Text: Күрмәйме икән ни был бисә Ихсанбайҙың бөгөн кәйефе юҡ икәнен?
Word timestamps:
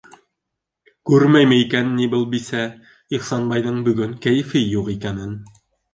Күрмәйме 1.09 1.59
икән 1.65 1.91
ни 1.99 2.07
был 2.13 2.25
бисә 2.31 2.63
Ихсанбайҙың 3.19 3.81
бөгөн 3.89 4.17
кәйефе 4.25 4.65
юҡ 4.71 4.95
икәнен? 4.99 5.37